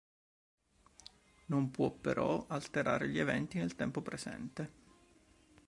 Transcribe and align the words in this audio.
Non 1.45 1.69
può, 1.69 1.91
però, 1.91 2.47
alterare 2.47 3.07
gli 3.07 3.19
eventi 3.19 3.59
nel 3.59 3.75
tempo 3.75 4.01
presente. 4.01 4.71